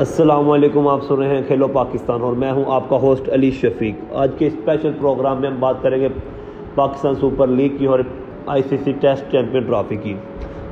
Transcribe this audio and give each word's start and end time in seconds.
السلام 0.00 0.48
علیکم، 0.50 0.86
آپ 0.88 1.00
سن 1.04 1.14
رہے 1.14 1.28
ہیں 1.28 1.40
کھیلو 1.46 1.66
پاکستان 1.72 2.22
اور 2.22 2.36
میں 2.42 2.50
ہوں 2.52 2.64
آپ 2.74 2.88
کا 2.88 2.96
ہوسٹ 2.96 3.28
علی 3.32 3.50
شفیق۔ 3.50 4.14
آج 4.20 4.30
کے 4.38 4.46
اسپیشل 4.46 4.90
پروگرام 5.00 5.40
میں 5.40 5.48
ہم 5.50 5.56
بات 5.60 5.82
کریں 5.82 6.00
گے 6.00 6.08
پاکستان 6.74 7.14
سپر 7.14 7.46
لیگ 7.48 7.76
کی 7.78 7.86
اور 7.86 8.00
I 8.46 8.62
C 8.68 8.76
C 8.84 8.92
test 9.00 9.30
champion 9.32 9.62
trophy 9.62 9.96
کی۔ 9.96 10.14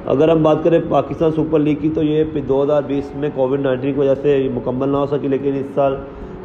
اگر 0.07 0.29
ہم 0.29 0.43
بات 0.43 0.65
کریں 0.65 0.79
پاکستان 0.89 1.33
سپر 1.33 1.59
لیگ 1.59 1.77
کی 1.81 1.91
تو 1.95 2.03
یہ 2.03 2.41
دو 2.49 2.63
ہزار 2.63 2.83
بیس 2.87 3.15
میں 3.17 3.31
کووڈ 3.35 3.61
نائنٹین 3.61 3.93
کی 3.93 4.01
وجہ 4.01 4.15
سے 4.23 4.39
مکمل 4.55 4.89
نہ 4.89 4.97
ہو 4.97 5.07
سکی، 5.07 5.29
لیکن 5.29 5.59
اس 5.61 5.67
سال 5.75 5.97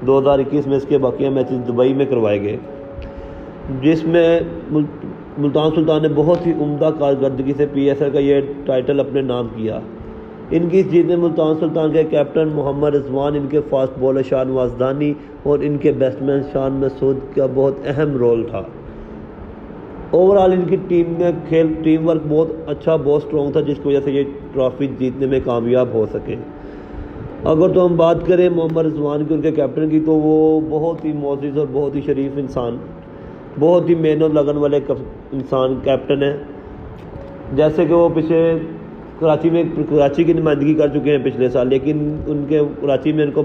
دو 0.08 0.20
ہزار 0.20 0.40
اکیس 0.40 0.68
میں 0.68 0.78
اس 0.78 0.86
کے 0.90 0.98
بقیہ 0.98 1.30
میچز 1.30 1.68
دبئی 1.68 1.94
میں 1.94 2.06
کروائے 2.06 2.42
گئے۔ 2.42 2.58
جس 3.82 4.04
میں 4.04 4.40
ملتان 4.72 5.72
سلطان 5.76 6.02
نے 6.02 6.10
بہت 6.16 6.48
ہی 6.48 6.52
عمدہ 6.62 6.90
کارکردگی 7.00 7.54
سے 7.58 7.66
پی 7.74 7.90
ایس 7.90 8.02
ایل 8.02 8.12
کا 8.12 8.20
یہ 8.20 8.54
ٹائٹل 8.66 9.00
اپنے 9.00 9.22
نام 9.22 9.48
کیا۔ 9.56 9.80
ان 10.52 10.70
کی 10.70 10.84
جیت 10.84 11.06
میں 11.06 11.16
ملتان 11.16 11.56
سلطان 11.60 11.92
کے 11.92 12.04
کیپٹن 12.04 12.50
محمد 12.56 12.96
رضوان، 12.96 13.36
ان 13.36 13.48
کے 13.50 13.60
فاسٹ 13.70 14.00
بولر 14.00 14.22
شاہ 14.30 14.44
نوازدانی 14.44 15.14
اور 15.44 15.60
ان 15.62 15.78
کے 15.78 15.92
بیٹس 15.92 16.22
مین 16.22 16.42
شان 16.54 16.72
مسعود 16.72 17.18
کا 17.36 17.48
بہت 17.54 17.74
اہم 17.86 18.18
رول 18.18 18.44
تھا۔ 18.50 18.62
اوورال 20.12 20.52
ان 20.52 20.62
کی 20.62 20.78
ٹیم 20.88 21.14
میں 21.20 21.32
کھیل، 21.48 21.74
ٹیم 21.84 22.08
ورک 22.08 22.22
بہت 22.30 22.48
اچھا 22.68 22.96
بہت 22.96 23.24
سٹرونگ 23.24 23.52
تھا، 23.52 23.62
جس 23.62 23.78
کی 23.84 23.88
وجہ 23.88 24.00
سے 24.04 24.12
یہ 24.12 24.24
ٹرافی 24.54 24.88
جیتنے 25.00 25.26
میں 25.26 25.40
کامیاب 25.46 25.88
ہو 25.94 26.06
سکے۔ 26.14 26.36
اگر 27.44 27.70
تو 27.70 27.86
ہم 27.86 27.96
بات 27.96 28.28
کریں 28.28 28.50
محمد 28.50 28.86
رضوان 28.86 29.26
کی 29.26 29.34
ان 29.34 29.42
کے 29.42 29.52
کیپٹن 29.52 29.90
کی، 29.90 30.00
تو 30.00 30.12
وہ 30.12 30.62
بہت 30.70 31.06
ہی 31.06 31.14
معزز 31.14 31.58
اور 31.58 31.68
بہت 31.72 31.96
ہی 31.96 32.02
شریف 32.02 32.32
انسان، 32.36 32.78
بہت 33.60 33.90
ہی 33.90 33.96
محنت 33.96 34.34
لگن 34.34 34.58
والے 34.58 34.80
انسان، 35.32 35.76
کیپٹن 35.84 36.24
ہیں۔ 36.24 36.38
جیسے 37.54 37.86
کہ 37.86 37.94
وہ 37.94 38.10
پچھلے 38.14 38.60
کراچی 39.20 39.50
میں 39.50 39.64
کراچی 39.90 40.24
کی 40.24 40.34
نمائندگی 40.34 40.74
کر 40.74 40.88
چکے 40.88 41.12
ہیں 41.12 41.24
پچھلے 41.24 41.50
سال، 41.50 41.68
لیکن 41.68 42.18
ان 42.28 42.46
کے 42.50 42.60
کراچی 42.82 43.12
میں 43.12 43.26
ان 43.26 43.32
کو 43.32 43.44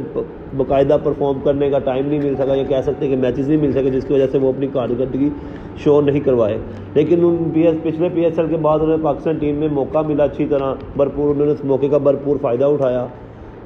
باقاعدہ 0.57 0.97
پرفارم 1.05 1.41
کرنے 1.45 1.71
کا 1.71 1.79
ٹائم 1.79 2.07
نہیں 2.07 2.21
مل 2.23 2.35
سکا 2.35 2.55
یا 2.55 2.63
کہہ 2.63 2.83
سکتے 2.83 3.09
کہ 3.09 3.17
میچز 3.17 3.49
نہیں 3.49 3.61
مل 3.61 3.73
سکے، 3.73 3.91
جس 3.91 4.05
کی 4.05 4.15
وجہ 4.15 4.27
سے 4.33 4.39
وہ 4.39 4.49
اپنی 4.49 4.67
کارکردگی 4.67 5.29
شو 5.77 6.01
نہیں 6.01 6.21
کروائے۔ 6.21 6.59
لیکن 6.95 7.25
ان 7.25 7.51
پی 7.55 7.61
ایس 7.61 7.77
پچھلے 7.83 8.09
پی 8.15 8.25
ایس 8.25 8.39
ایل 8.39 8.49
کے 8.49 8.57
بعد 8.57 8.79
انہیں 8.79 8.97
پاکستان 9.03 9.39
ٹیم 9.39 9.55
میں 9.55 9.69
موقع 9.69 9.99
ملا 9.99 10.25
اچھی 10.25 10.47
طرح، 10.47 10.75
بھرپور 10.97 11.31
انہوں 11.31 11.47
نے 11.47 11.53
اس 11.53 11.65
موقع 11.65 11.87
کا 11.87 11.99
بھرپور 11.99 12.37
فائدہ 12.41 12.65
اٹھایا۔ 12.65 13.07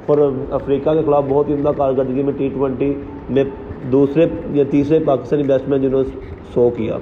اور 0.06 0.18
افریقہ 0.50 0.90
کے 0.90 1.02
خلاف 1.06 1.24
بہت 1.28 1.48
ہی 1.48 1.54
عمدہ 1.54 1.70
کارکردگی 1.76 2.22
میں 2.22 2.32
ٹی 2.36 2.48
ٹوینٹی 2.54 2.94
میں 3.30 3.44
دوسرے 3.92 4.26
یا 4.50 4.64
تیسرے 4.70 4.98
پاکستانی 4.98 5.42
بیٹسمین 5.42 5.82
جنہوں 5.82 6.02
نے 6.02 6.20
سو 6.54 6.70
کیا۔ 6.76 6.98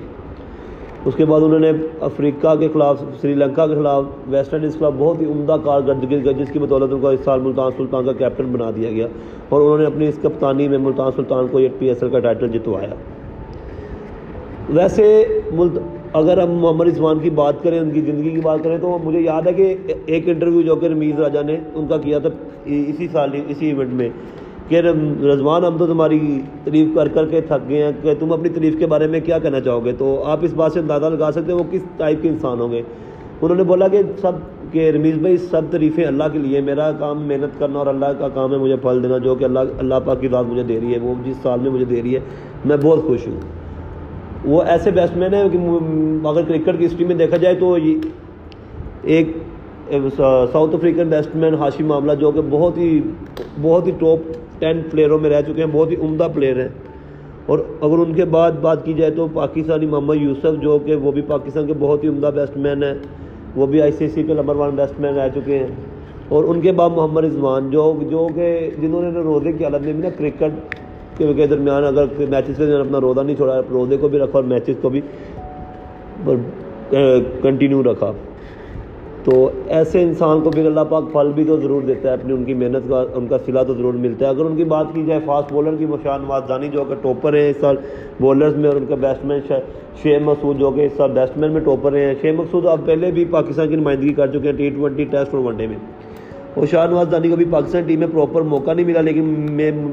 اس 1.06 1.14
کے 1.16 1.24
بعد 1.24 1.40
انہوں 1.40 1.58
نے 1.58 1.72
افریقہ 2.00 2.54
کے 2.54 2.68
خلاف، 2.72 3.02
سری 3.20 3.34
لنکا 3.34 3.66
کے 3.66 3.74
خلاف، 3.74 4.04
ویسٹ 4.28 4.54
انڈیز 4.54 4.72
کے 4.72 4.78
خلاف 4.78 4.92
بہت 4.98 5.20
ہی 5.20 5.26
عمدہ 5.26 5.56
کارکردگی 5.64 6.20
کا 6.20 6.32
جس 6.32 6.48
کی 6.52 6.58
بدولت 6.58 6.92
ان 6.92 7.00
کو 7.00 7.08
اس 7.08 7.20
سال 7.24 7.40
ملتان 7.40 7.70
سلطان 7.76 8.04
کا 8.04 8.12
کیپٹن 8.12 8.44
بنا 8.44 8.70
دیا 8.76 8.90
گیا 8.90 9.06
اور 9.48 9.60
انہوں 9.60 9.78
نے 9.78 9.84
اپنی 9.84 10.08
اس 10.08 10.18
کپتانی 10.22 10.68
میں 10.68 10.78
ملتان 10.78 11.10
سلطان 11.16 11.46
کو 11.50 11.60
یہ 11.60 11.68
پی 11.78 11.88
ایس 11.88 12.02
ایل 12.02 12.12
کا 12.12 12.18
ٹائٹل 12.18 12.48
جتوایا۔ 12.48 12.94
ویسے 14.68 15.26
ملت، 15.52 15.78
اگر 16.12 16.38
ہم 16.38 16.50
محمد 16.50 16.86
رضوان 16.86 17.18
کی 17.18 17.30
بات 17.30 17.62
کریں، 17.62 17.78
ان 17.78 17.90
کی 17.90 18.00
زندگی 18.00 18.30
کی 18.30 18.40
بات 18.40 18.58
کریں، 18.64 18.78
تو 18.78 18.98
مجھے 19.04 19.20
یاد 19.20 19.46
ہے 19.46 19.52
کہ 19.52 19.74
ایک 20.06 20.28
انٹرویو 20.28 20.62
جو 20.62 20.76
کہ 20.76 20.86
رمیز 20.86 21.20
راجہ 21.20 21.42
نے 21.46 21.56
ان 21.74 21.86
کا 21.86 21.96
کیا 21.96 22.18
تھا، 22.18 22.28
اسی 22.64 23.08
سال، 23.12 23.30
اسی 23.48 23.66
ایونٹ 23.66 23.92
میں۔ 23.92 24.08
کہ 24.70 24.80
رضوان، 24.80 25.64
ہم 25.64 25.76
تو 25.76 25.86
تمہاری 25.86 26.40
تعریف 26.64 26.88
کر 26.94 27.08
کر 27.08 27.26
کے 27.26 27.40
تھک 27.40 27.68
گئے 27.68 27.82
ہیں 27.84 27.92
کہ 28.02 28.14
تم 28.18 28.32
اپنی 28.32 28.48
تعریف 28.48 28.78
کے 28.78 28.86
بارے 28.86 29.06
میں 29.06 29.20
کیا 29.20 29.38
کہنا 29.38 29.60
چاہو 29.60 29.84
گے؟ 29.84 29.92
تو 29.92 30.22
آپ 30.24 30.38
اس 30.42 30.52
بات 30.54 30.72
سے 30.72 30.80
اندازہ 30.80 31.06
لگا 31.06 31.30
سکتے 31.32 31.52
ہیں 31.52 31.58
وہ 31.58 31.64
کس 31.70 31.82
ٹائپ 31.96 32.22
کے 32.22 32.28
انسان 32.28 32.60
ہوں 32.60 32.72
گے؟ 32.72 32.82
انہوں 33.42 33.56
نے 33.56 33.64
بولا 33.64 33.88
کہ 33.88 34.02
سب 34.20 34.32
کہ 34.72 34.90
رمیز 34.90 35.16
بھائی، 35.18 35.36
سب 35.36 35.70
تعریفیں 35.70 36.04
اللہ 36.04 36.24
کے 36.32 36.38
لیے 36.38 36.60
میرا 36.60 36.90
کام 36.98 37.26
محنت 37.28 37.58
کرنا 37.58 37.78
اور 37.78 37.86
اللہ 37.86 38.12
کا 38.18 38.28
کام 38.28 38.52
ہے 38.52 38.58
مجھے 38.58 38.76
پھل 38.76 39.02
دینا، 39.02 39.18
جو 39.18 39.34
کہ 39.34 39.44
اللہ 39.44 39.58
اللہ 39.78 39.94
پاک 40.04 40.20
کی 40.20 40.28
ذات 40.28 40.46
مجھے 40.46 40.62
دے 40.62 40.78
رہی 40.80 40.94
ہے، 40.94 40.98
وہ 41.02 41.14
جس 41.24 41.36
سال 41.42 41.60
میں 41.60 41.70
مجھے 41.70 41.84
دے 41.84 42.02
رہی 42.02 42.14
ہے، 42.14 42.20
میں 42.64 42.76
بہت 42.82 43.02
خوش 43.02 43.26
ہوں۔ 43.26 43.40
وہ 44.44 44.62
ایسے 44.62 44.90
بیٹس 44.90 45.16
مین 45.16 45.34
ہیں 45.34 45.48
کہ 45.48 45.58
اگر 46.28 46.42
کرکٹ 46.42 46.78
کی 46.78 46.86
ہسٹری 46.86 47.04
میں 47.04 47.14
دیکھا 47.14 47.36
جائے 47.36 47.54
تو 47.54 47.76
ایک 49.02 49.36
ساؤتھ 50.16 50.74
افریقن 50.74 51.08
بیٹس 51.08 51.34
مین 51.34 51.54
ہاشی 51.54 51.82
معاملہ 51.82 52.12
جو 52.14 52.30
کہ 52.30 52.40
بہت 52.50 52.76
ہی 52.76 53.00
بہت 53.62 53.86
ہی 53.86 53.92
ٹاپ 53.98 54.18
ٹین 54.58 54.80
پلیئروں 54.90 55.18
میں 55.18 55.30
رہ 55.30 55.42
چکے 55.42 55.62
ہیں، 55.64 55.70
بہت 55.72 55.90
ہی 55.90 55.96
عمدہ 55.96 56.28
پلیئر 56.34 56.60
ہیں۔ 56.60 56.68
اور 57.46 57.58
اگر 57.80 57.98
ان 57.98 58.14
کے 58.14 58.24
بعد 58.24 58.52
بات 58.60 58.84
کی 58.84 58.92
جائے 58.92 59.10
تو 59.10 59.26
پاکستانی 59.32 59.86
محمد 59.86 60.16
یوسف 60.16 60.62
جو 60.62 60.78
کہ 60.84 60.94
وہ 60.94 61.12
بھی 61.12 61.22
پاکستان 61.22 61.66
کے 61.66 61.72
بہت 61.78 62.04
ہی 62.04 62.08
عمدہ 62.08 62.30
بیٹس 62.34 62.56
مین 62.56 62.82
ہیں، 62.82 62.94
وہ 63.56 63.66
بھی 63.66 63.82
آئی 63.82 63.92
سی 63.92 64.08
سی 64.08 64.22
کے 64.22 64.34
نمبر 64.34 64.56
ون 64.56 64.70
بیٹس 64.70 65.00
مین 65.00 65.14
رہ 65.14 65.28
چکے 65.34 65.58
ہیں۔ 65.58 65.66
اور 66.28 66.44
ان 66.44 66.60
کے 66.60 66.72
بعد 66.72 66.90
محمد 66.96 67.24
رضوان 67.24 67.70
جو 67.70 67.94
جو 68.10 68.28
کہ 68.34 68.70
جنہوں 68.80 69.02
نے 69.02 69.08
روزے 69.20 69.52
کی 69.52 69.64
حالت 69.64 69.82
میں 69.82 69.92
بھی 69.92 70.02
نا 70.02 70.08
کرکٹ 70.18 71.18
کے 71.36 71.46
درمیان 71.46 71.84
اگر 71.84 72.04
میچز 72.18 72.56
کے 72.56 72.66
درمیان 72.66 72.80
اپنا 72.80 73.00
روزہ 73.00 73.20
نہیں 73.20 73.36
چھوڑا، 73.36 73.60
روزے 73.70 73.96
کو 73.96 74.08
بھی 74.08 74.18
رکھا 74.18 74.38
اور 74.38 74.44
میچز 74.44 74.74
کو 74.82 74.88
بھی 74.88 75.00
کنٹینیو 77.42 77.82
رکھا۔ 77.82 78.12
تو 79.24 79.50
ایسے 79.68 80.02
انسان 80.02 80.40
کو 80.40 80.50
پھر 80.50 80.66
اللہ 80.66 80.80
پاک 80.88 81.04
پھل 81.12 81.30
بھی 81.34 81.44
تو 81.44 81.56
ضرور 81.60 81.82
دیتا 81.82 82.08
ہے، 82.08 82.14
اپنی 82.14 82.32
ان 82.32 82.44
کی 82.44 82.54
محنت 82.54 82.88
کا، 82.88 83.04
ان 83.14 83.26
کا 83.26 83.36
صلہ 83.46 83.60
تو 83.66 83.74
ضرور 83.74 83.94
ملتا 83.94 84.24
ہے۔ 84.24 84.30
اگر 84.30 84.44
ان 84.44 84.56
کی 84.56 84.64
بات 84.64 84.86
کی 84.94 85.04
جائے 85.06 85.20
فاسٹ 85.24 85.52
بولر 85.52 85.76
کی 85.78 85.86
مشان 85.86 86.24
وادانی 86.26 86.68
جو 86.68 86.84
کہ 86.84 86.94
ٹوپر 86.94 87.34
ہیں، 87.34 87.50
اس 87.50 87.56
سال 87.60 87.76
بولرز 88.20 88.56
میں 88.56 88.68
اور 88.68 88.76
ان 88.76 88.86
کا 88.88 88.94
بیٹس 88.94 89.24
مین 89.24 89.40
شیخ 90.02 90.22
مسعود 90.22 90.58
جو 90.58 90.70
کہ 90.70 90.80
اس 90.80 90.92
سال 90.96 91.10
بیٹس 91.10 91.36
مین 91.36 91.52
میں 91.52 91.60
ٹوپر 91.60 91.96
ہیں۔ 91.96 92.14
شیخ 92.22 92.34
مسعود 92.40 92.66
اب 92.66 92.86
پہلے 92.86 93.10
بھی 93.10 93.24
پاکستان 93.30 93.68
کی 93.68 93.76
نمائندگی 93.76 94.12
کر 94.14 94.26
چکے 94.26 94.48
ہیں 94.48 94.56
ٹی 94.56 94.70
ٹوینٹی 94.70 95.04
ٹیسٹ 95.04 95.34
اور 95.34 95.44
ون 95.44 95.56
ڈے 95.56 95.66
میں۔ 95.66 95.76
اور 96.54 96.66
شاہ 96.66 96.86
نواز 96.86 97.06
دانی 97.12 97.28
کو 97.28 97.36
بھی 97.36 97.44
پاکستان 97.50 97.82
ٹیم 97.82 97.98
میں 97.98 98.08
پراپر 98.12 98.42
موقع 98.42 98.72
نہیں 98.72 98.86
ملا، 98.86 99.00
لیکن 99.00 99.24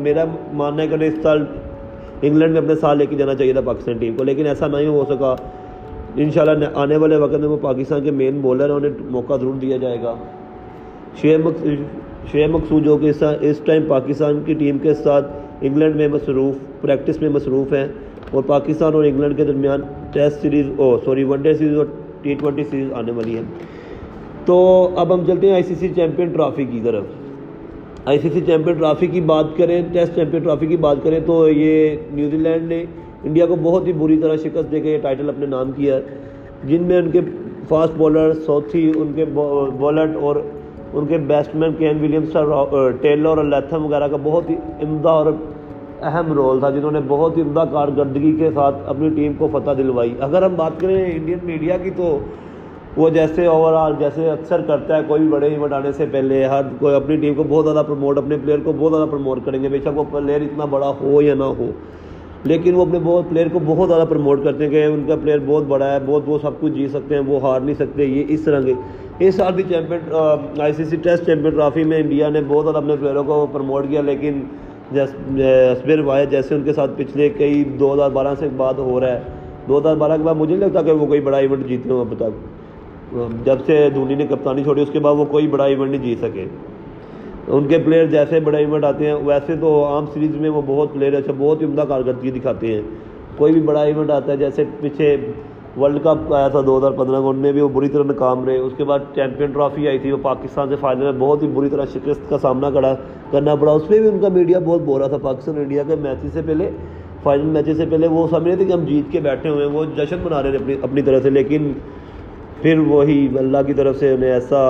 میرا 0.01 0.25
ماننا 0.53 0.83
ہے 0.83 0.87
کہ 0.87 1.03
اس 1.03 1.13
سال 1.23 1.45
انگلینڈ 2.21 2.53
میں 2.53 2.61
اپنے 2.61 2.75
سال 2.75 2.97
لے 2.97 3.05
کے 3.05 3.15
جانا 3.15 3.35
چاہیے 3.35 3.53
تھا 3.53 3.61
پاکستان 3.61 3.97
ٹیم 3.97 4.15
کو، 4.17 4.23
لیکن 4.23 4.47
ایسا 4.47 4.67
نہیں 4.67 4.87
ہو 4.87 5.03
سکا۔ 5.09 5.35
انشاءاللہ 6.17 6.65
آنے 6.73 6.97
والے 6.97 7.15
وقت 7.15 7.39
میں 7.39 7.47
وہ 7.47 7.57
پاکستان 7.61 8.03
کے 8.03 8.11
مین 8.11 8.39
بولر 8.41 8.69
ہیں، 8.69 8.75
انہیں 8.75 9.11
موقع 9.11 9.35
ضرور 9.35 9.53
دیا 9.61 9.77
جائے 9.77 9.97
گا۔ 10.03 10.13
شیخ 11.21 12.49
مقصود 12.51 12.85
جو 12.85 12.97
کہ 12.97 13.11
اس 13.41 13.59
ٹائم 13.65 13.83
پاکستان 13.87 14.41
کی 14.45 14.53
ٹیم 14.53 14.77
کے 14.77 14.93
ساتھ 14.93 15.27
انگلینڈ 15.61 15.95
میں 15.95 16.07
مصروف 16.07 16.55
پریکٹس 16.81 17.21
میں 17.21 17.29
مصروف 17.29 17.73
ہیں 17.73 17.87
اور 18.31 18.43
پاکستان 18.43 18.93
اور 18.93 19.03
انگلینڈ 19.03 19.37
کے 19.37 19.45
درمیان 19.45 19.81
test 20.13 20.41
series 20.41 20.65
oh 20.77 20.97
sorry 21.05 21.23
one 21.23 21.41
day 21.41 21.53
series 21.53 21.77
اور 21.77 21.85
ٹی 22.21 22.33
ٹوینٹی 22.39 22.63
سیریز 22.63 22.91
آنے 22.93 23.11
والی 23.11 23.35
ہے 23.37 23.41
تو 24.45 24.57
اب 24.95 25.13
ہم 25.13 25.23
چلتے 25.27 25.47
ہیں 25.47 25.53
آئی 25.53 25.63
سی 25.63 25.75
سی 25.75 25.87
چیمپئن 25.95 26.29
ٹرافی 26.33 26.65
کی 26.65 26.79
طرف۔ 26.83 27.05
آئی 28.05 28.19
سی 28.19 28.29
سی 28.33 28.41
چیمپئن 28.45 28.73
ٹرافی 28.73 29.07
کی 29.07 29.21
بات 29.31 29.45
کریں 29.57 29.81
ٹیسٹ 29.93 30.15
چیمپئن 30.15 30.43
ٹرافی 30.43 30.67
کی 30.67 30.77
بات 30.85 30.97
کریں 31.03 31.19
تو 31.25 31.47
یہ 31.49 31.95
نیوزی 32.11 32.37
لینڈ 32.37 32.67
نے 32.69 32.83
انڈیا 33.23 33.45
کو 33.45 33.55
بہت 33.63 33.87
ہی 33.87 33.93
بری 33.93 34.17
طرح 34.17 34.35
شکست 34.35 34.71
دے 34.71 34.79
کے 34.81 34.91
یہ 34.91 34.97
ٹائٹل 35.01 35.29
اپنے 35.29 35.45
نام 35.45 35.71
کیا 35.71 35.95
ہے۔ 35.95 36.01
جن 36.63 36.83
میں 36.83 36.97
ان 36.97 37.09
کے 37.11 37.21
فاسٹ 37.69 37.97
بولر 37.97 38.33
سوتھی، 38.45 38.91
ان 38.95 39.11
کے 39.15 39.25
بالٹ 39.79 40.15
اور 40.21 40.35
ان 40.93 41.05
کے 41.05 41.17
بیٹسمین 41.27 41.73
کین 41.77 42.01
ولیمس 42.01 42.37
ٹیلر 43.01 43.25
اور 43.25 43.43
لیتھم 43.43 43.85
وغیرہ 43.85 44.07
کا 44.07 44.17
بہت 44.23 44.49
ہی 44.49 44.55
عمدہ 44.83 45.09
اور 45.09 45.25
اہم 46.01 46.31
رول 46.33 46.59
تھا، 46.59 46.69
جنہوں 46.69 46.91
نے 46.91 46.99
بہت 47.07 47.37
ہی 47.37 47.41
عمدہ 47.41 47.63
کارکردگی 47.71 48.31
کے 48.39 48.49
ساتھ 48.55 48.75
اپنی 48.85 49.09
ٹیم 49.09 49.33
کو 49.37 49.47
فتح 49.51 49.71
دلوائی۔ 49.77 50.13
اگر 50.19 50.43
ہم 50.43 50.55
بات 50.55 50.79
کریں 50.79 51.05
انڈین 51.05 51.37
میڈیا 51.43 51.77
کی 51.83 51.91
تو 51.97 52.17
وہ 52.97 53.09
جیسے 53.09 53.45
اوور 53.45 53.73
آل 53.73 53.93
جیسے 53.99 54.29
اکثر 54.29 54.61
کرتا 54.67 54.97
ہے، 54.97 55.01
کوئی 55.07 55.21
بھی 55.21 55.29
بڑے 55.29 55.47
ایونٹ 55.47 55.73
آنے 55.73 55.91
سے 55.91 56.05
پہلے 56.11 56.43
ہر 56.45 56.61
کوئی 56.79 56.95
اپنی 56.95 57.15
ٹیم 57.17 57.33
کو 57.33 57.43
بہت 57.49 57.65
زیادہ 57.65 57.85
پروموٹ 57.87 58.17
اپنے 58.17 58.37
پلیئر 58.43 58.59
کو 58.63 58.73
بہت 58.77 58.91
زیادہ 58.91 59.09
پروموٹ 59.09 59.39
کریں 59.45 59.61
گے۔ 59.63 59.69
بے 59.69 59.79
شک 59.79 59.97
وہ 59.97 60.03
پلیئر 60.11 60.41
اتنا 60.41 60.65
بڑا 60.65 60.91
ہو 61.01 61.21
یا 61.21 61.33
نہ 61.33 61.43
ہو۔ 61.59 61.69
لیکن 62.43 62.75
وہ 62.75 62.81
اپنے 62.81 62.99
بہت 63.03 63.29
پلیئر 63.29 63.47
کو 63.53 63.59
بہت 63.65 63.89
زیادہ 63.89 64.05
پروموٹ 64.09 64.43
کرتے 64.43 64.63
ہیں 64.63 64.71
کہ 64.71 64.83
ان 64.85 65.03
کا 65.07 65.15
پلیئر 65.15 65.39
بہت 65.45 65.63
بڑا 65.67 65.93
ہے، 65.93 65.99
بہت 66.05 66.23
وہ 66.25 66.37
سب 66.41 66.59
کچھ 66.59 66.73
جی 66.73 66.87
سکتے 66.87 67.15
ہیں، 67.15 67.21
وہ 67.27 67.41
ہار 67.41 67.61
نہیں 67.61 67.75
سکتے، 67.75 68.05
یہ 68.05 68.23
اس 68.27 68.41
طرح 68.41 68.61
کے۔ 68.61 68.73
اس 69.19 69.35
سال 69.35 69.53
بھی 69.53 69.63
champion 69.69 70.13
I 70.61 70.73
C 70.73 70.83
C 70.83 70.95
test 70.95 71.25
champion 71.25 71.51
trophy 71.51 71.83
میں 71.83 71.97
انڈیا 71.97 72.29
نے 72.29 72.41
بہت 72.47 72.65
زیادہ 72.65 72.77
اپنے 72.77 72.95
پلیئروں 72.99 73.23
کو 73.23 73.45
پروموٹ 73.51 73.89
کیا، 73.89 74.01
لیکن 74.01 74.41
اسبر 74.91 75.99
واحد 75.99 76.31
جیسے 76.31 76.55
ان 76.55 76.63
کے 76.63 76.73
ساتھ 76.73 76.91
پچھلے 76.97 77.29
کئی 77.29 77.63
دو 77.79 77.93
ہزار 77.93 78.09
بارہ 78.09 78.33
سے 78.39 78.47
بعد 78.57 78.73
ہو 78.73 78.99
رہا 78.99 79.13
ہے۔ 79.13 79.19
دو 79.67 79.77
ہزار 79.77 79.95
بارہ 79.95 80.17
کے 80.17 80.23
بعد 80.23 80.35
مجھے 80.35 80.55
نہیں 80.55 80.67
لگتا 80.67 80.81
کہ 80.81 80.91
وہ 80.91 81.05
کوئی 81.05 81.19
بڑا 81.21 81.37
ایونٹ 81.37 81.67
جیتے 81.67 81.89
ہوں 81.89 82.01
اب 82.01 82.13
تک۔ 82.17 83.45
جب 83.45 83.65
سے 83.65 83.89
دھونی 83.95 84.15
نے 84.15 84.25
کپتانی 84.29 84.63
چھوڑی، 84.63 84.81
اس 84.81 84.89
کے 84.91 84.99
بعد 84.99 85.15
وہ 85.15 85.25
کوئی 85.25 85.47
بڑا 85.47 85.65
ایونٹ 85.65 85.91
نہیں 85.91 86.03
جیت 86.03 86.19
سکے۔ 86.19 86.45
ان 87.47 87.67
کے 87.67 87.77
پلیئر 87.77 88.05
جیسے 88.05 88.39
بڑے 88.39 88.57
ایونٹ 88.57 88.83
آتے 88.83 89.07
ہیں، 89.07 89.13
ویسے 89.13 89.55
تو 89.55 89.85
عام 89.85 90.05
سیریز 90.13 90.35
میں 90.35 90.49
وہ 90.49 90.61
بہت 90.65 90.93
پلیئر 90.93 91.13
اچھا 91.13 91.33
بہت 91.37 91.61
ہی 91.61 91.65
عمدہ 91.65 91.81
کارکردگی 91.81 92.31
دکھاتے 92.31 92.67
ہیں۔ 92.67 92.81
کوئی 93.37 93.53
بھی 93.53 93.61
بڑا 93.61 93.81
ایونٹ 93.81 94.09
آتا 94.11 94.31
ہے، 94.31 94.37
جیسے 94.37 94.63
پیچھے 94.81 95.15
ورلڈ 95.77 96.03
کپ 96.03 96.33
آیا 96.33 96.47
تھا 96.47 96.61
دو 96.65 96.77
ہزار 96.77 96.91
پندرہ 96.91 97.19
میں، 97.19 97.29
ان 97.29 97.35
میں 97.35 97.51
بھی 97.51 97.61
وہ 97.61 97.69
بری 97.69 97.89
طرح 97.89 98.03
ناکام 98.03 98.45
رہے۔ 98.45 98.57
اس 98.57 98.73
کے 98.77 98.83
بعد 98.83 98.99
چیمپئن 99.15 99.51
ٹرافی 99.51 99.87
آئی 99.87 99.99
تھی، 99.99 100.11
وہ 100.11 100.17
پاکستان 100.21 100.69
سے 100.69 100.75
فائنل 100.75 101.03
میں 101.03 101.11
بہت 101.11 101.43
ہی 101.43 101.47
بری 101.47 101.69
طرح 101.69 101.85
شکست 101.93 102.29
کا 102.29 102.37
سامنا 102.37 102.69
کرا 102.69 102.93
کرنا 103.31 103.55
پڑا۔ 103.55 103.71
اس 103.71 103.89
میں 103.89 103.99
بھی 103.99 104.07
ان 104.07 104.19
کا 104.19 104.27
میڈیا 104.27 104.59
بہت 104.59 104.81
بول 104.81 105.01
رہا 105.01 105.07
تھا۔ 105.07 105.17
پاکستان 105.17 105.57
انڈیا 105.57 105.83
کے 105.87 105.95
میچ 105.95 106.33
سے 106.33 106.41
پہلے 106.45 106.69
فائنل 107.23 107.45
میچ 107.45 107.77
سے 107.77 107.85
پہلے 107.89 108.07
وہ 108.07 108.27
سمجھ 108.27 108.47
رہے 108.47 108.55
تھے 108.55 108.65
کہ 108.65 108.73
ہم 108.73 108.83
جیت 108.85 109.11
کے 109.11 109.19
بیٹھے 109.19 109.49
ہوئے 109.49 109.65
ہیں۔ 109.65 109.73
وہ 109.73 109.83
جشن 109.97 110.17
منا 110.23 110.43
رہے 110.43 110.51
تھے 110.51 110.57
اپنی 110.57 110.75
اپنی 110.81 111.01
طرح 111.01 111.19
سے، 111.23 111.29
لیکن 111.29 111.71
پھر 112.61 112.79
وہی 112.79 113.27
اللہ 113.37 113.57
کی 113.67 113.73
طرف 113.73 113.99
سے 113.99 114.13
انہیں 114.13 114.31
ایسا 114.31 114.61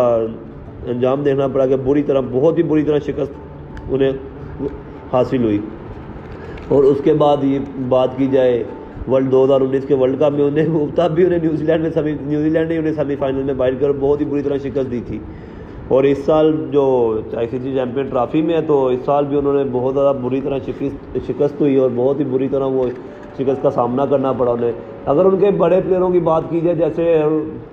انجام 0.89 1.23
دینا 1.23 1.47
پڑا 1.47 1.65
کہ 1.65 1.75
بری 1.75 2.03
طرح، 2.03 2.19
بہت 2.31 2.57
ہی 2.57 2.63
بری 2.63 2.83
طرح 2.83 2.99
شکست 2.99 3.31
انہیں 3.89 4.11
حاصل 5.13 5.43
ہوئی۔ 5.43 5.59
اور 6.67 6.83
اس 6.83 6.97
کے 7.03 7.13
بعد 7.13 7.37
یہ 7.43 7.59
بات 7.89 8.09
کی 8.17 8.27
جائے، 8.27 8.63
ورلڈ 9.11 9.31
دو 9.31 9.45
ہزار 9.45 9.61
انیس 9.61 9.85
کے 9.87 9.95
ورلڈ 9.95 10.19
کپ 10.19 10.33
میں 10.33 10.43
انہیں 10.43 10.85
تب 10.95 11.11
بھی، 11.11 11.25
انہیں 11.25 11.39
نیوزی 11.39 11.65
لینڈ 11.65 11.81
میں 11.81 11.89
سیمی 11.89 12.11
نیوزی 12.21 12.49
لینڈ 12.49 12.69
نے 12.69 12.77
انہیں 12.77 12.93
سیمی 12.93 13.15
فائنل 13.15 13.43
میں 13.43 13.53
باہر 13.53 13.73
کر 13.73 13.91
بہت 13.99 14.21
ہی 14.21 14.25
بری 14.25 14.41
طرح 14.41 14.57
شکست 14.57 14.91
دی 14.91 15.01
تھی۔ 15.07 15.19
اور 15.87 16.03
اس 16.03 16.17
سال 16.17 16.65
جو 16.71 17.17
آئی 17.33 17.47
سی 17.47 17.59
سی 17.59 17.73
چیمپئن 17.73 18.05
ٹرافی 18.07 18.41
میں 18.41 18.55
ہے، 18.55 18.61
تو 18.61 18.87
اس 18.87 18.99
سال 19.05 19.25
بھی 19.25 19.37
انہوں 19.37 19.53
نے 19.53 19.69
بہت 19.71 19.93
زیادہ 19.93 20.15
بری 20.23 20.41
طرح 20.41 20.57
شکست 20.67 21.17
شکست 21.27 21.61
ہوئی 21.61 21.75
اور 21.75 21.89
بہت 21.95 22.19
ہی 22.19 22.25
بری 22.25 22.47
طرح 22.47 22.65
وہ 22.65 22.87
شکست 23.37 23.61
کا 23.61 23.69
سامنا 23.71 24.05
کرنا 24.05 24.31
پڑا 24.31 24.51
انہیں۔ 24.51 24.71
اگر 25.05 25.25
ان 25.25 25.37
کے 25.39 25.51
بڑے 25.51 25.79
پلیئروں 25.85 26.09
کی 26.09 26.19
بات 26.19 26.43
کی 26.49 26.61
جائے، 26.61 26.75
جیسے 26.75 27.21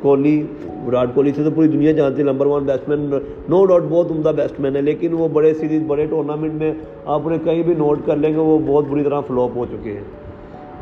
کوہلی، 0.02 0.43
وراٹ 0.87 1.14
کوہلی 1.14 1.32
سے 1.37 1.44
تو 1.44 1.50
پوری 1.50 1.69
دنیا 1.69 1.93
جانتی 1.93 2.22
ہے 2.22 2.26
number 2.26 2.46
one 2.46 2.64
batsman 2.88 3.08
no 3.49 3.64
doubt 3.66 3.82
بہت 3.88 4.11
عمدہ 4.11 4.32
بیٹس 4.37 4.61
مین 4.61 4.76
ہے، 4.76 4.82
لیکن 4.82 5.12
وہ 5.12 5.28
بڑے 5.32 5.55
سیریز 5.55 5.82
بڑے 5.87 6.06
ٹورنامنٹ 6.06 6.52
میں 6.52 6.72
آپ 7.05 7.20
انہیں 7.25 7.44
کہیں 7.44 7.62
بھی 7.62 7.75
نوٹ 7.75 8.06
کر 8.06 8.16
لیں 8.16 8.31
گے، 8.31 8.38
وہ 8.38 8.58
بہت 8.66 8.84
بری 8.90 9.05
طرح 9.05 9.20
فلوپ 9.20 9.56
ہو 9.56 9.64
چکے 9.70 9.93
ہیں۔ 9.93 10.02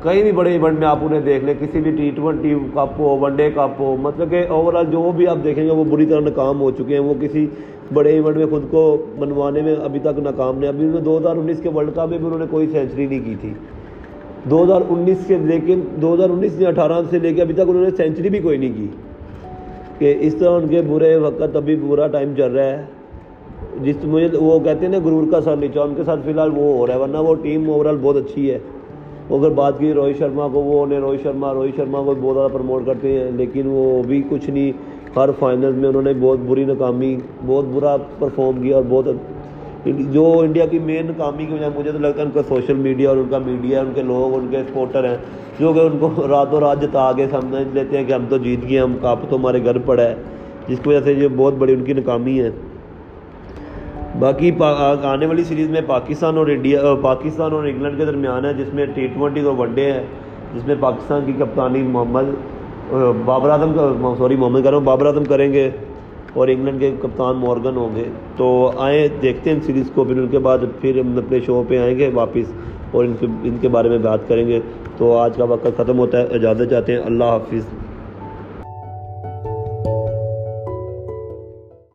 کہیں 0.02 0.22
بھی 0.22 0.32
بڑے 0.32 0.50
ایونٹ 0.50 0.78
میں 0.78 0.86
آپ 0.88 0.98
انہیں 1.02 1.20
دیکھ 1.20 1.44
لیں، 1.44 1.54
کسی 1.58 1.80
بھی 1.80 1.90
ٹی 1.90 2.10
ٹوینٹی 2.14 2.54
کپ 2.74 2.98
ہو 2.98 3.16
ون 3.20 3.36
ڈے 3.36 3.50
کپ 3.50 3.80
ہو 3.80 3.96
مطلب 4.00 4.30
کہ 4.30 4.44
اوور 4.48 4.74
آل 4.74 4.86
جو 4.90 5.10
بھی 5.16 5.26
آپ 5.26 5.38
دیکھیں 5.44 5.64
گے، 5.64 5.70
وہ 5.70 5.84
بری 5.84 6.06
طرح 6.06 6.20
ناکام 6.20 6.60
ہو 6.60 6.70
چکے 6.70 6.94
ہیں۔ 6.94 7.02
وہ 7.02 7.14
کسی 7.20 7.46
بڑے 7.92 8.10
ایونٹ 8.10 8.36
میں 8.36 8.46
خود 8.50 8.70
کو 8.70 8.82
منوانے 9.18 9.62
میں 9.62 9.74
ابھی 9.84 10.00
تک 10.00 10.18
ناکام 10.18 10.58
نہیں، 10.58 10.68
ابھی 10.68 10.84
انہوں 10.84 10.98
نے 10.98 11.04
دو 11.04 11.16
ہزار 11.18 11.36
انیس 11.36 11.60
کے 11.62 11.68
ورلڈ 11.68 11.94
کپ 11.94 12.08
میں 12.10 12.18
بھی 12.18 12.26
انہوں 12.26 12.38
نے 12.38 12.46
کوئی 12.50 12.66
سینچری 12.66 13.06
نہیں 13.06 13.20
کی 13.24 13.34
تھی۔ 13.40 13.52
دو 14.50 14.64
ہزار 14.64 14.80
انیس 14.88 15.18
کے، 15.26 15.36
لیکن 15.36 15.80
دو 16.02 16.14
ہزار 16.14 16.30
انیس 16.30 16.60
یا 16.60 16.68
اٹھارہ 16.68 17.02
سے 17.10 17.18
لے 17.18 17.34
کے 17.34 17.42
ابھی 17.42 17.54
تک 17.54 17.60
انہوں 17.60 17.82
نے 17.82 17.90
سینچری 17.96 18.28
بھی 18.28 18.38
کوئی 18.38 18.58
نہیں 18.58 18.72
کی۔ 18.76 18.86
کہ 19.98 20.14
اس 20.20 20.34
طرح 20.34 20.50
ان 20.50 20.68
کے 20.68 20.82
برے 20.82 21.16
وقت 21.16 21.56
ابھی 21.56 21.76
برا 21.76 22.06
ٹائم 22.06 22.32
چل 22.36 22.52
رہا 22.52 22.64
ہے۔ 22.64 22.84
جس 23.82 23.96
مجھے 24.04 24.28
وہ 24.36 24.58
کہتے 24.58 24.86
ہیں 24.86 24.92
نا، 24.92 24.98
غرور 25.04 25.30
کا 25.30 25.40
سر 25.40 25.56
نیچا، 25.56 25.82
ان 25.82 25.94
کے 25.96 26.02
ساتھ 26.04 26.20
فی 26.24 26.30
الحال 26.30 26.50
وہ 26.56 26.76
ہو 26.76 26.86
رہا 26.86 26.94
ہے، 26.94 26.98
ورنہ 26.98 27.18
وہ 27.18 27.34
ٹیم 27.34 27.70
اوور 27.70 27.86
آل 27.86 27.96
بہت 28.02 28.16
اچھی 28.16 28.50
ہے۔ 28.50 28.58
اگر 29.30 29.50
بات 29.50 29.78
کی 29.78 29.92
روہت 29.92 30.18
شرما 30.18 30.48
کو، 30.52 30.62
وہ 30.62 30.82
انہیں 30.82 31.00
روہت 31.00 31.22
شرما 31.22 31.54
روہت 31.54 31.76
شرما 31.76 32.02
کو 32.02 32.14
بہت 32.22 32.34
زیادہ 32.34 32.52
پروموٹ 32.52 32.86
کرتے 32.86 33.20
ہیں، 33.20 33.30
لیکن 33.36 33.62
وہ 33.66 34.02
بھی 34.02 34.22
کچھ 34.28 34.50
نہیں۔ 34.50 34.72
ہر 35.16 35.30
فائنل 35.38 35.72
میں 35.72 35.88
انہوں 35.88 36.02
نے 36.02 36.12
بہت 36.20 36.38
بری 36.46 36.64
ناکامی، 36.64 37.16
بہت 37.46 37.64
برا 37.72 37.96
پرفارم 38.18 38.62
کیا 38.62 38.76
اور 38.76 38.84
بہت 38.88 39.04
جو 39.86 40.38
انڈیا 40.38 40.66
کی 40.66 40.78
مین 40.78 41.06
ناکامی 41.06 41.46
کی 41.46 41.54
وجہ 41.54 41.78
مجھے 41.78 41.92
تو 41.92 41.98
لگتا 41.98 42.20
ہے 42.20 42.24
ان 42.24 42.30
کا 42.34 42.42
سوشل 42.48 42.74
میڈیا 42.74 43.08
اور 43.08 43.16
ان 43.16 43.24
کا 43.30 43.38
میڈیا 43.38 43.80
ان 43.80 43.90
کے 43.94 44.02
لوگ، 44.02 44.34
ان 44.34 44.46
کے 44.50 44.62
سپورٹر 44.68 45.08
ہیں۔ 45.08 45.16
جو 45.58 45.72
کہ 45.72 45.78
ان 45.78 45.98
کو 45.98 46.28
راتوں 46.28 46.60
رات 46.60 46.82
جتا 46.82 47.12
کے 47.12 47.26
سمجھ 47.30 47.74
لیتے 47.74 47.98
ہیں 47.98 48.04
کہ 48.04 48.12
ہم 48.12 48.24
تو 48.28 48.38
جیت 48.38 48.68
گئے، 48.68 48.78
ہم 48.78 48.96
کپ 49.02 49.30
تو 49.30 49.36
ہمارے 49.36 49.64
گھر 49.64 49.78
پڑا 49.78 50.02
ہے۔ 50.02 50.14
جس 50.68 50.78
کی 50.78 50.88
وجہ 50.88 51.00
سے 51.04 51.12
یہ 51.12 51.28
بہت 51.36 51.54
بڑی 51.54 51.74
ان 51.74 51.84
کی 51.84 51.92
ناکامی 51.92 52.40
ہے۔ 52.40 52.50
باقی 54.18 54.50
آنے 55.02 55.26
والی 55.26 55.44
سیریز 55.44 55.70
میں 55.70 55.80
پاکستان 55.86 56.38
اور 56.38 56.46
انڈیا 56.46 56.80
پاکستان 57.00 57.52
اور 57.52 57.64
انگلینڈ 57.64 57.98
کے 57.98 58.04
درمیان 58.04 58.44
ہے، 58.44 58.54
جس 58.54 58.74
میں 58.74 58.86
ٹی 58.94 59.06
ٹوینٹی 59.06 59.40
اور 59.40 59.54
ون 59.58 59.74
ڈے 59.74 59.92
ہے، 59.92 60.04
جس 60.54 60.66
میں 60.66 60.74
پاکستان 60.80 61.22
کی 61.26 61.32
کپتانی 61.32 61.82
محمد 61.82 62.22
بابر 63.24 63.48
اعظم 63.48 64.14
سوری، 64.18 64.36
محمد 64.36 64.60
کر 64.64 64.70
رہا 64.70 64.78
ہوں 64.78 64.84
بابر 64.84 65.06
اعظم 65.06 65.24
کریں 65.24 65.52
گے۔ 65.52 65.70
اور 66.32 66.48
انگلینڈ 66.48 66.80
کے 66.80 66.90
کپتان 67.02 67.36
مورگن 67.36 67.76
ہوں 67.76 67.96
گے۔ 67.96 68.04
تو 68.36 68.72
آئیں، 68.76 69.08
دیکھتے 69.22 69.50
ہیں 69.50 69.56
ان 69.56 69.62
سیریز 69.62 69.90
کو۔ 69.94 70.04
پھر 70.04 70.16
ان 70.16 70.28
کے 70.28 70.38
بعد 70.38 70.58
پھر 70.80 71.00
ہم 71.00 71.18
اپنے 71.18 71.40
شو 71.40 71.62
پہ 71.68 71.78
آئیں 71.78 71.98
گے 71.98 72.10
واپس 72.14 72.52
اور 72.90 73.04
ان 73.04 73.14
کے 73.20 73.26
ان 73.42 73.56
کے 73.60 73.68
بارے 73.68 73.88
میں 73.88 73.98
بات 73.98 74.28
کریں 74.28 74.48
گے۔ 74.48 74.60
تو 74.96 75.16
آج 75.16 75.36
کا 75.36 75.44
وقت 75.44 75.66
ختم 75.76 75.98
ہوتا 75.98 76.18
ہے۔ 76.18 76.24
اجازت 76.24 76.70
چاہتے 76.70 76.92
ہیں۔ 76.92 77.00
اللہ 77.00 77.24
حافظ۔ 77.24 77.64